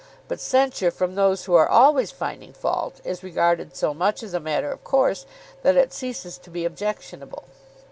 But 0.27 0.39
censure 0.39 0.89
from 0.89 1.13
those 1.13 1.45
who 1.45 1.53
are 1.53 1.69
always 1.69 2.09
finding 2.09 2.53
fault 2.53 3.01
is 3.03 3.21
regarded 3.21 3.75
so 3.75 3.93
much 3.93 4.23
as 4.23 4.33
a 4.33 4.39
matter 4.39 4.71
of 4.71 4.83
course 4.83 5.27
that 5.61 5.77
it 5.77 5.93
ceases 5.93 6.39
to 6.39 6.49
be 6.49 6.65
objectionable. 6.65 7.43